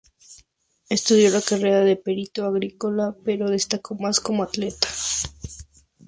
Estudió 0.89 1.29
la 1.29 1.43
carrera 1.43 1.81
de 1.81 1.95
perito 1.95 2.43
agrícola, 2.45 3.15
pero 3.23 3.51
destacó 3.51 3.93
más 3.93 4.19
como 4.19 4.41
atleta. 4.41 4.87